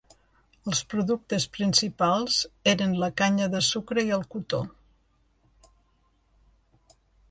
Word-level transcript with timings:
Els 0.69 0.79
productes 0.93 1.45
principals 1.57 2.39
eren 2.75 2.97
la 3.05 3.11
canya 3.23 3.53
de 3.57 3.63
sucre 3.71 4.09
i 4.11 4.13
el 4.19 4.27
cotó. 4.35 4.67